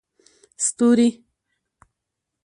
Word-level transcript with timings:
ستوري 0.65 1.07